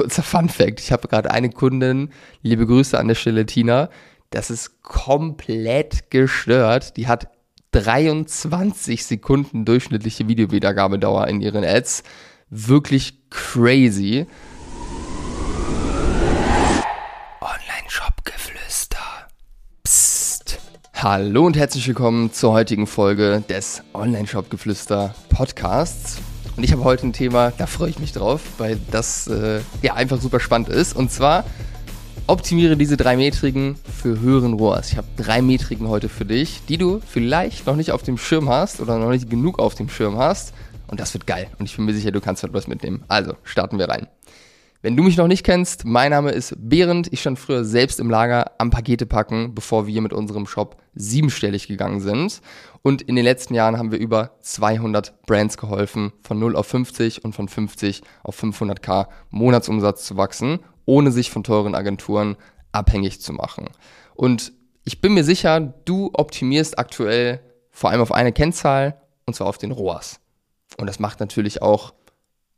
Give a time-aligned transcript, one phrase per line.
[0.00, 0.80] Kurzer Fun Fact.
[0.80, 2.08] Ich habe gerade eine Kundin,
[2.40, 3.90] liebe Grüße an der Stelle Tina,
[4.30, 6.96] das ist komplett gestört.
[6.96, 7.28] Die hat
[7.72, 12.02] 23 Sekunden durchschnittliche Videowiedergabedauer in ihren Ads.
[12.48, 14.26] Wirklich crazy.
[17.42, 19.28] Online-Shop-Geflüster.
[19.84, 20.60] Psst.
[20.94, 26.22] Hallo und herzlich willkommen zur heutigen Folge des Online-Shop-Geflüster Podcasts.
[26.60, 29.94] Und ich habe heute ein Thema, da freue ich mich drauf, weil das äh, ja
[29.94, 30.94] einfach super spannend ist.
[30.94, 31.44] Und zwar
[32.26, 34.90] optimiere diese drei Metriken für höheren ROAS.
[34.90, 38.50] Ich habe drei Metriken heute für dich, die du vielleicht noch nicht auf dem Schirm
[38.50, 40.52] hast oder noch nicht genug auf dem Schirm hast.
[40.86, 41.46] Und das wird geil.
[41.58, 43.04] Und ich bin mir sicher, du kannst etwas mitnehmen.
[43.08, 44.06] Also, starten wir rein.
[44.82, 47.12] Wenn du mich noch nicht kennst, mein Name ist Behrend.
[47.12, 51.68] Ich stand früher selbst im Lager am Pakete packen, bevor wir mit unserem Shop siebenstellig
[51.68, 52.40] gegangen sind.
[52.80, 57.22] Und in den letzten Jahren haben wir über 200 Brands geholfen, von 0 auf 50
[57.22, 62.36] und von 50 auf 500k Monatsumsatz zu wachsen, ohne sich von teuren Agenturen
[62.72, 63.68] abhängig zu machen.
[64.14, 64.54] Und
[64.84, 69.58] ich bin mir sicher, du optimierst aktuell vor allem auf eine Kennzahl, und zwar auf
[69.58, 70.20] den ROAS.
[70.78, 71.92] Und das macht natürlich auch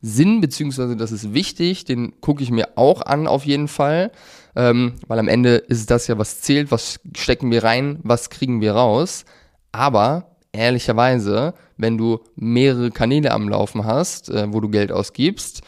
[0.00, 4.12] Sinn, beziehungsweise das ist wichtig, den gucke ich mir auch an auf jeden Fall,
[4.54, 8.60] ähm, weil am Ende ist das ja, was zählt, was stecken wir rein, was kriegen
[8.60, 9.24] wir raus.
[9.72, 15.62] Aber ehrlicherweise, wenn du mehrere Kanäle am Laufen hast, äh, wo du Geld ausgibst,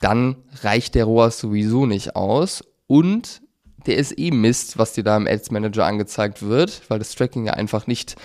[0.00, 2.64] dann reicht der ROAS sowieso nicht aus.
[2.86, 3.42] Und
[3.86, 7.46] der ist eh Mist, was dir da im Ads Manager angezeigt wird, weil das Tracking
[7.46, 8.16] ja einfach nicht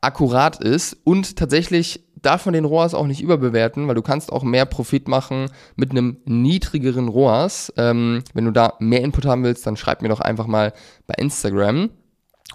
[0.00, 0.96] akkurat ist.
[1.04, 5.08] Und tatsächlich darf man den ROAS auch nicht überbewerten, weil du kannst auch mehr Profit
[5.08, 7.72] machen mit einem niedrigeren ROAS.
[7.76, 10.72] Ähm, wenn du da mehr Input haben willst, dann schreib mir doch einfach mal
[11.06, 11.90] bei Instagram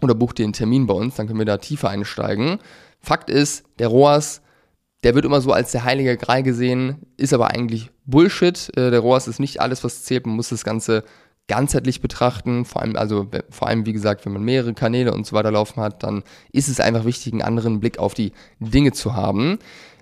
[0.01, 2.59] oder buch dir einen Termin bei uns, dann können wir da tiefer einsteigen.
[2.99, 4.41] Fakt ist, der ROAS,
[5.03, 8.69] der wird immer so als der heilige Gral gesehen, ist aber eigentlich Bullshit.
[8.75, 10.25] Äh, der ROAS ist nicht alles, was zählt.
[10.25, 11.03] Man muss das Ganze
[11.49, 15.35] ganzheitlich betrachten, vor allem, also vor allem, wie gesagt, wenn man mehrere Kanäle und so
[15.35, 19.15] weiter laufen hat, dann ist es einfach wichtig, einen anderen Blick auf die Dinge zu
[19.15, 19.59] haben.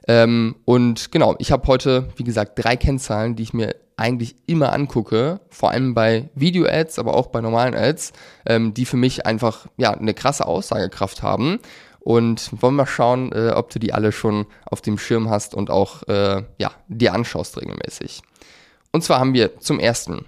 [0.08, 4.74] Ähm, und genau, ich habe heute, wie gesagt, drei Kennzahlen, die ich mir eigentlich immer
[4.74, 8.14] angucke, vor allem bei Video-Ads, aber auch bei normalen Ads,
[8.46, 11.60] ähm, die für mich einfach ja eine krasse Aussagekraft haben.
[12.00, 15.70] Und wollen wir schauen, äh, ob du die alle schon auf dem Schirm hast und
[15.70, 18.22] auch äh, ja, dir anschaust regelmäßig.
[18.92, 20.26] Und zwar haben wir zum ersten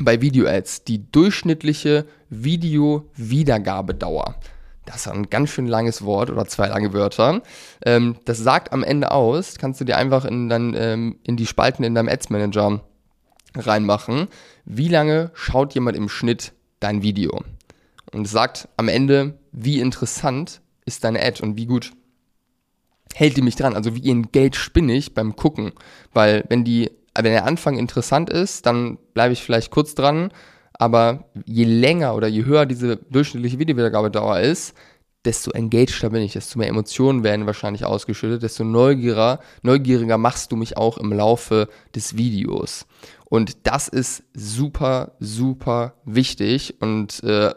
[0.00, 4.36] bei Video-Ads die durchschnittliche Video-Wiedergabedauer.
[4.84, 7.42] Das ist ein ganz schön langes Wort oder zwei lange Wörter.
[7.84, 11.46] Ähm, das sagt am Ende aus, kannst du dir einfach in, dann, ähm, in die
[11.46, 12.80] Spalten in deinem Ads Manager
[13.54, 14.28] reinmachen,
[14.64, 17.44] wie lange schaut jemand im Schnitt dein Video.
[18.12, 21.92] Und es sagt am Ende, wie interessant ist deine Ad und wie gut
[23.14, 23.74] hält die mich dran.
[23.74, 25.72] Also wie engaged bin ich beim Gucken.
[26.12, 30.32] Weil wenn die wenn der Anfang interessant ist, dann bleibe ich vielleicht kurz dran,
[30.74, 34.74] aber je länger oder je höher diese durchschnittliche Videowiedergabedauer ist,
[35.24, 40.56] desto engageder bin ich, desto mehr Emotionen werden wahrscheinlich ausgeschüttet, desto neugieriger, neugieriger machst du
[40.56, 42.86] mich auch im Laufe des Videos.
[43.26, 46.80] Und das ist super, super wichtig.
[46.80, 47.54] Und äh,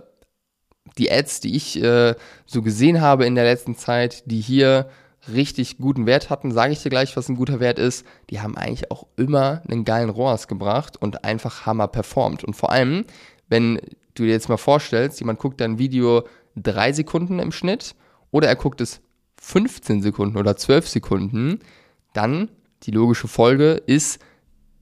[0.98, 4.88] die Ads, die ich äh, so gesehen habe in der letzten Zeit, die hier
[5.32, 8.06] richtig guten Wert hatten, sage ich dir gleich, was ein guter Wert ist.
[8.30, 12.44] Die haben eigentlich auch immer einen geilen ROAS gebracht und einfach Hammer performt.
[12.44, 13.06] Und vor allem,
[13.50, 13.80] wenn
[14.14, 17.96] du dir jetzt mal vorstellst, jemand guckt dein Video drei Sekunden im Schnitt
[18.32, 19.02] oder er guckt es
[19.42, 21.60] 15 Sekunden oder 12 Sekunden,
[22.14, 22.50] dann
[22.84, 24.20] die logische Folge ist,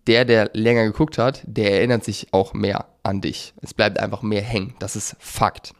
[0.07, 3.53] der, der länger geguckt hat, der erinnert sich auch mehr an dich.
[3.61, 4.75] Es bleibt einfach mehr hängen.
[4.79, 5.73] Das ist Fakt.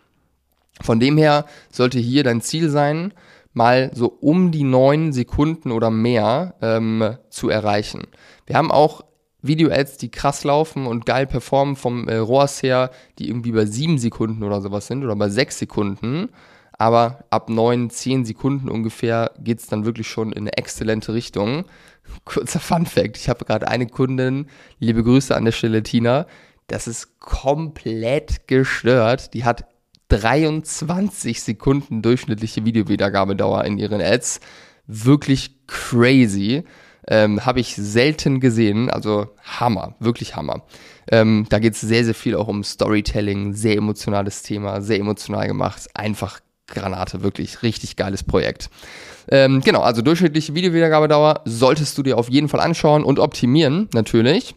[0.82, 3.14] Von dem her sollte hier dein Ziel sein,
[3.54, 8.04] mal so um die neun Sekunden oder mehr ähm, zu erreichen.
[8.46, 9.04] Wir haben auch
[9.42, 13.98] Video-Ads, die krass laufen und geil performen vom äh, ROAS her, die irgendwie bei sieben
[13.98, 16.30] Sekunden oder sowas sind oder bei sechs Sekunden.
[16.78, 21.66] Aber ab neun, zehn Sekunden ungefähr geht's dann wirklich schon in eine exzellente Richtung.
[22.26, 24.48] Kurzer Fun Fact, ich habe gerade eine Kundin,
[24.80, 26.26] liebe Grüße an der Stelle Tina,
[26.68, 29.34] das ist komplett gestört.
[29.34, 29.66] Die hat
[30.10, 34.40] 23 Sekunden durchschnittliche Videowiedergabedauer in ihren Ads.
[34.88, 36.64] Wirklich crazy.
[37.08, 38.90] Ähm, Habe ich selten gesehen.
[38.90, 40.64] Also Hammer, wirklich Hammer.
[41.12, 45.48] Ähm, da geht es sehr, sehr viel auch um Storytelling, sehr emotionales Thema, sehr emotional
[45.48, 45.88] gemacht.
[45.94, 48.70] Einfach Granate, wirklich richtig geiles Projekt.
[49.30, 54.56] Ähm, genau, also durchschnittliche Videowiedergabedauer solltest du dir auf jeden Fall anschauen und optimieren, natürlich.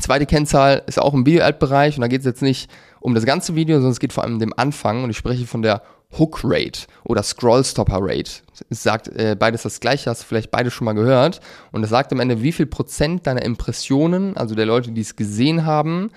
[0.00, 2.70] Zweite Kennzahl ist auch im Video-Ad-Bereich und da geht es jetzt nicht
[3.04, 5.46] um das ganze Video, sondern es geht vor allem um den Anfang und ich spreche
[5.46, 5.82] von der
[6.18, 8.30] Hook Rate oder Scroll Stopper Rate.
[8.70, 11.40] Es sagt äh, beides das gleiche, hast du vielleicht beide schon mal gehört.
[11.70, 15.16] Und es sagt am Ende, wie viel Prozent deiner Impressionen, also der Leute, die es
[15.16, 16.12] gesehen haben,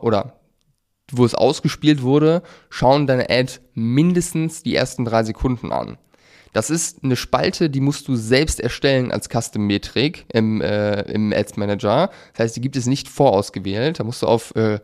[0.00, 0.40] oder
[1.12, 5.96] wo es ausgespielt wurde, schauen deine Ad mindestens die ersten drei Sekunden an.
[6.52, 11.56] Das ist eine Spalte, die musst du selbst erstellen als Custom-Metrik im, äh, im Ads
[11.56, 12.10] Manager.
[12.32, 14.00] Das heißt, die gibt es nicht vorausgewählt.
[14.00, 14.80] Da musst du auf, äh,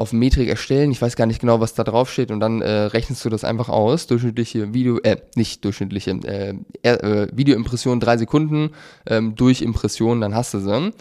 [0.00, 0.90] auf Metrik erstellen.
[0.90, 2.30] Ich weiß gar nicht genau, was da drauf steht.
[2.30, 4.06] Und dann äh, rechnest du das einfach aus.
[4.06, 8.70] Durchschnittliche Video, äh, nicht durchschnittliche, äh, äh, Videoimpression drei Sekunden
[9.06, 10.92] ähm, durch Impression, dann hast du sie.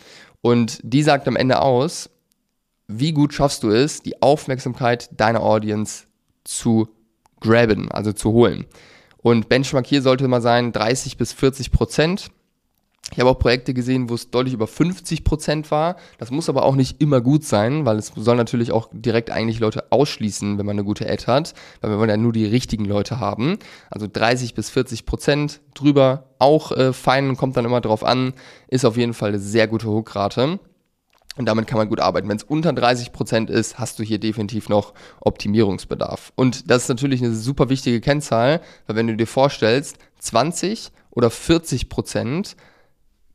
[0.42, 2.10] Und die sagt am Ende aus,
[2.88, 6.04] wie gut schaffst du es, die Aufmerksamkeit deiner Audience
[6.44, 6.90] zu
[7.40, 8.66] graben, also zu holen.
[9.18, 12.32] Und Benchmark hier sollte mal sein 30 bis 40 Prozent.
[13.12, 15.96] Ich habe auch Projekte gesehen, wo es deutlich über 50 Prozent war.
[16.20, 19.60] Das muss aber auch nicht immer gut sein, weil es soll natürlich auch direkt eigentlich
[19.60, 22.86] Leute ausschließen, wenn man eine gute Ad hat, weil wir wollen ja nur die richtigen
[22.86, 23.58] Leute haben.
[23.90, 28.34] Also 30 bis 40 Prozent drüber auch äh, fein, kommt dann immer drauf an,
[28.68, 30.60] ist auf jeden Fall eine sehr gute Hookrate.
[31.36, 32.28] Und damit kann man gut arbeiten.
[32.28, 36.34] Wenn es unter 30 Prozent ist, hast du hier definitiv noch Optimierungsbedarf.
[36.36, 41.30] Und das ist natürlich eine super wichtige Kennzahl, weil wenn du dir vorstellst, 20 oder
[41.30, 42.58] 40 Prozent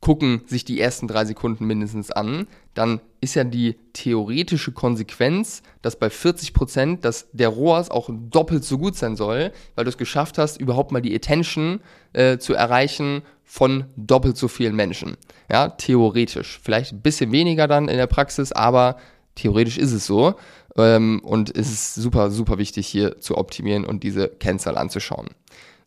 [0.05, 5.95] gucken sich die ersten drei Sekunden mindestens an, dann ist ja die theoretische Konsequenz, dass
[5.95, 9.97] bei 40 Prozent, dass der ROAS auch doppelt so gut sein soll, weil du es
[9.97, 11.79] geschafft hast, überhaupt mal die Attention
[12.13, 15.17] äh, zu erreichen von doppelt so vielen Menschen.
[15.51, 16.59] Ja, theoretisch.
[16.61, 18.97] Vielleicht ein bisschen weniger dann in der Praxis, aber
[19.33, 20.35] theoretisch ist es so.
[20.77, 25.29] Ähm, und es ist super, super wichtig, hier zu optimieren und diese Kennzahl anzuschauen.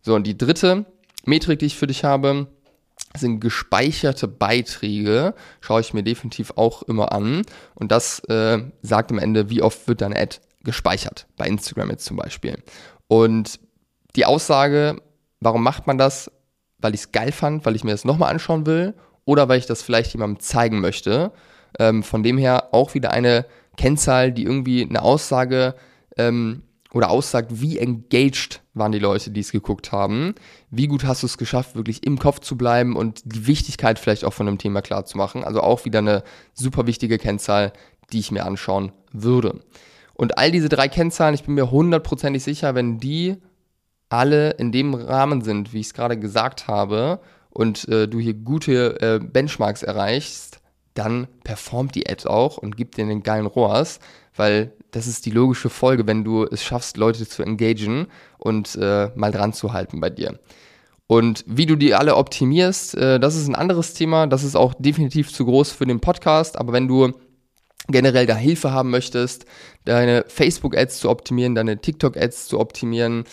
[0.03, 0.87] So, und die dritte
[1.25, 2.49] Metrik, die ich für dich habe,
[3.17, 7.43] sind gespeicherte Beiträge, schaue ich mir definitiv auch immer an.
[7.75, 12.05] Und das äh, sagt am Ende, wie oft wird deine Ad gespeichert, bei Instagram jetzt
[12.05, 12.63] zum Beispiel.
[13.07, 13.61] Und
[14.17, 15.01] die Aussage,
[15.41, 16.31] warum macht man das?
[16.79, 18.95] Weil ich es geil fand, weil ich mir das nochmal anschauen will
[19.25, 21.33] oder weil ich das vielleicht jemandem zeigen möchte.
[21.79, 23.47] Ähm, von dem her auch wieder eine
[23.77, 25.75] Kennzahl, die irgendwie eine Aussage
[26.17, 26.63] ähm,
[26.99, 30.35] oder aussagt, wie engaged waren die Leute, die es geguckt haben.
[30.73, 34.25] Wie gut hast du es geschafft, wirklich im Kopf zu bleiben und die Wichtigkeit vielleicht
[34.25, 35.45] auch von einem Thema klar zu machen.
[35.45, 36.25] Also auch wieder eine
[36.55, 37.73] super wichtige Kennzahl,
[38.13, 39.61] die ich mir anschauen würde.
[40.15, 43.37] Und all diese drei Kennzahlen, ich bin mir hundertprozentig sicher, wenn die
[44.09, 48.35] alle in dem Rahmen sind, wie ich es gerade gesagt habe, und äh, du hier
[48.35, 50.59] gute äh, Benchmarks erreichst,
[50.95, 54.01] dann performt die Ad auch und gibt dir einen geilen ROAS,
[54.35, 58.07] weil das ist die logische Folge, wenn du es schaffst, Leute zu engagen
[58.39, 60.39] und äh, mal dran zu halten bei dir.
[61.07, 64.27] Und wie du die alle optimierst, äh, das ist ein anderes Thema.
[64.27, 66.59] Das ist auch definitiv zu groß für den Podcast.
[66.59, 67.13] Aber wenn du
[67.89, 69.47] generell da Hilfe haben möchtest,
[69.85, 73.25] deine Facebook-Ads zu optimieren, deine TikTok-Ads zu optimieren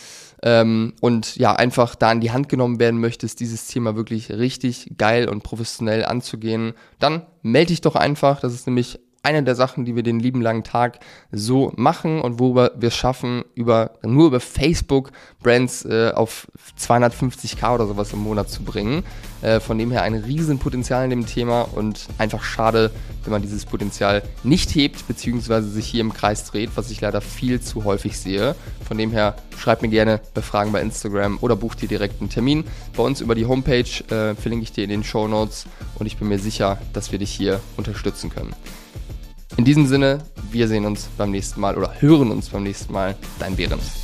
[0.42, 4.94] ähm, und ja, einfach da in die Hand genommen werden möchtest, dieses Thema wirklich richtig
[4.98, 8.40] geil und professionell anzugehen, dann melde dich doch einfach.
[8.40, 11.00] Das ist nämlich eine der Sachen, die wir den lieben langen Tag
[11.32, 15.12] so machen und wo wir es schaffen, über, nur über Facebook
[15.42, 16.48] Brands äh, auf
[16.80, 19.04] 250k oder sowas im Monat zu bringen.
[19.42, 22.92] Äh, von dem her ein Riesenpotenzial in dem Thema und einfach schade,
[23.24, 27.22] wenn man dieses Potenzial nicht hebt, beziehungsweise sich hier im Kreis dreht, was ich leider
[27.22, 28.56] viel zu häufig sehe.
[28.88, 32.30] Von dem her schreib mir gerne bei Fragen bei Instagram oder buch dir direkt einen
[32.30, 32.64] Termin
[32.96, 35.66] bei uns über die Homepage, äh, verlinke ich dir in den Show Notes
[36.00, 38.54] und ich bin mir sicher, dass wir dich hier unterstützen können.
[39.58, 40.20] In diesem Sinne,
[40.52, 43.16] wir sehen uns beim nächsten Mal oder hören uns beim nächsten Mal.
[43.40, 44.04] Dein Behrens.